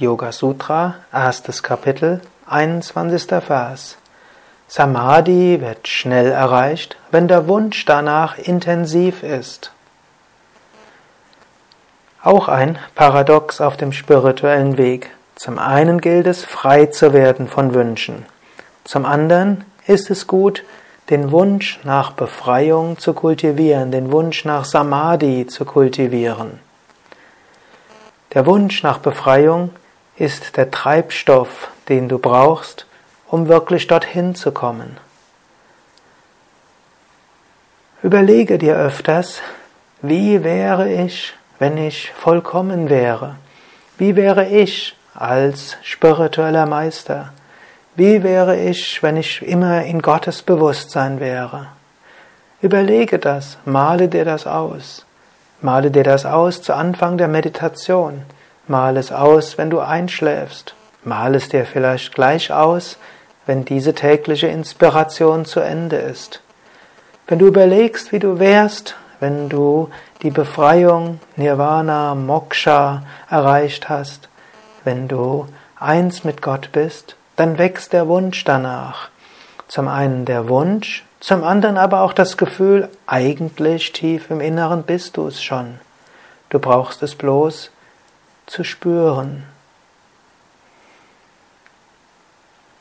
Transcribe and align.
Yoga 0.00 0.32
Sutra, 0.32 0.94
erstes 1.12 1.62
Kapitel, 1.62 2.22
21. 2.48 3.26
Vers. 3.44 3.98
Samadhi 4.66 5.60
wird 5.60 5.88
schnell 5.88 6.32
erreicht, 6.32 6.96
wenn 7.10 7.28
der 7.28 7.48
Wunsch 7.48 7.84
danach 7.84 8.38
intensiv 8.38 9.22
ist. 9.22 9.72
Auch 12.22 12.48
ein 12.48 12.78
Paradox 12.94 13.60
auf 13.60 13.76
dem 13.76 13.92
spirituellen 13.92 14.78
Weg. 14.78 15.10
Zum 15.34 15.58
einen 15.58 16.00
gilt 16.00 16.26
es, 16.26 16.46
frei 16.46 16.86
zu 16.86 17.12
werden 17.12 17.46
von 17.46 17.74
Wünschen. 17.74 18.24
Zum 18.84 19.04
anderen 19.04 19.66
ist 19.86 20.10
es 20.10 20.26
gut, 20.26 20.64
den 21.10 21.30
Wunsch 21.30 21.78
nach 21.84 22.12
Befreiung 22.12 22.96
zu 22.96 23.12
kultivieren, 23.12 23.92
den 23.92 24.10
Wunsch 24.10 24.46
nach 24.46 24.64
Samadhi 24.64 25.46
zu 25.46 25.66
kultivieren. 25.66 26.58
Der 28.32 28.46
Wunsch 28.46 28.82
nach 28.82 28.98
Befreiung 28.98 29.72
ist 30.20 30.58
der 30.58 30.70
Treibstoff, 30.70 31.70
den 31.88 32.08
du 32.08 32.18
brauchst, 32.18 32.86
um 33.26 33.48
wirklich 33.48 33.86
dorthin 33.86 34.34
zu 34.34 34.52
kommen. 34.52 34.98
Überlege 38.02 38.58
dir 38.58 38.76
öfters, 38.76 39.40
wie 40.02 40.44
wäre 40.44 40.90
ich, 40.90 41.34
wenn 41.58 41.76
ich 41.78 42.12
vollkommen 42.12 42.90
wäre? 42.90 43.36
Wie 43.96 44.14
wäre 44.14 44.46
ich 44.46 44.96
als 45.14 45.78
spiritueller 45.82 46.66
Meister? 46.66 47.32
Wie 47.96 48.22
wäre 48.22 48.58
ich, 48.58 49.02
wenn 49.02 49.16
ich 49.16 49.42
immer 49.42 49.84
in 49.84 50.02
Gottes 50.02 50.42
Bewusstsein 50.42 51.18
wäre? 51.20 51.68
Überlege 52.62 53.18
das, 53.18 53.56
male 53.64 54.08
dir 54.08 54.26
das 54.26 54.46
aus. 54.46 55.06
Male 55.62 55.90
dir 55.90 56.04
das 56.04 56.26
aus 56.26 56.60
zu 56.62 56.74
Anfang 56.74 57.16
der 57.16 57.28
Meditation. 57.28 58.22
Male 58.70 59.00
es 59.00 59.10
aus, 59.10 59.58
wenn 59.58 59.68
du 59.68 59.80
einschläfst. 59.80 60.76
Male 61.02 61.38
es 61.38 61.48
dir 61.48 61.66
vielleicht 61.66 62.14
gleich 62.14 62.52
aus, 62.52 62.98
wenn 63.44 63.64
diese 63.64 63.96
tägliche 63.96 64.46
Inspiration 64.46 65.44
zu 65.44 65.58
Ende 65.58 65.96
ist. 65.96 66.40
Wenn 67.26 67.40
du 67.40 67.48
überlegst, 67.48 68.12
wie 68.12 68.20
du 68.20 68.38
wärst, 68.38 68.94
wenn 69.18 69.48
du 69.48 69.90
die 70.22 70.30
Befreiung, 70.30 71.18
Nirvana, 71.34 72.14
Moksha 72.14 73.02
erreicht 73.28 73.88
hast, 73.88 74.28
wenn 74.84 75.08
du 75.08 75.48
eins 75.80 76.22
mit 76.22 76.40
Gott 76.40 76.70
bist, 76.70 77.16
dann 77.34 77.58
wächst 77.58 77.92
der 77.92 78.06
Wunsch 78.06 78.44
danach. 78.44 79.08
Zum 79.66 79.88
einen 79.88 80.26
der 80.26 80.48
Wunsch, 80.48 81.04
zum 81.18 81.42
anderen 81.42 81.76
aber 81.76 82.02
auch 82.02 82.12
das 82.12 82.36
Gefühl, 82.36 82.88
eigentlich 83.08 83.90
tief 83.90 84.30
im 84.30 84.40
Inneren 84.40 84.84
bist 84.84 85.16
du 85.16 85.26
es 85.26 85.42
schon. 85.42 85.80
Du 86.50 86.60
brauchst 86.60 87.02
es 87.02 87.16
bloß 87.16 87.72
zu 88.50 88.64
spüren. 88.64 89.44